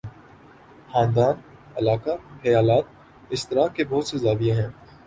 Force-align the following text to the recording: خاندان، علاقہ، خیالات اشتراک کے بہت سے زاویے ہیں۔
خاندان، 0.91 1.35
علاقہ، 1.75 2.15
خیالات 2.41 2.85
اشتراک 3.31 3.75
کے 3.75 3.83
بہت 3.85 4.07
سے 4.07 4.17
زاویے 4.17 4.53
ہیں۔ 4.53 4.69